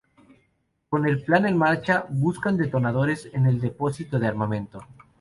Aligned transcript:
Con 0.89 1.07
el 1.07 1.21
plan 1.21 1.45
en 1.45 1.55
marcha 1.55 2.07
buscan 2.09 2.57
detonadores 2.57 3.29
en 3.33 3.45
el 3.45 3.61
depósito 3.61 4.17
de 4.17 4.25
armamento. 4.25 4.81